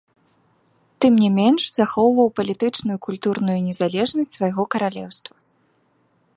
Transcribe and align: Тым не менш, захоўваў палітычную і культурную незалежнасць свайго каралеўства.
Тым 1.03 1.13
не 1.23 1.29
менш, 1.39 1.61
захоўваў 1.79 2.29
палітычную 2.39 2.97
і 3.01 3.03
культурную 3.09 3.59
незалежнасць 3.67 4.35
свайго 4.39 4.63
каралеўства. 4.77 5.33